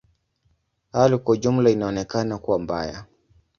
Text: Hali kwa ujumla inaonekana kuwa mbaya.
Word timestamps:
Hali 0.91 1.17
kwa 1.17 1.33
ujumla 1.33 1.69
inaonekana 1.69 2.37
kuwa 2.37 2.59
mbaya. 2.59 3.05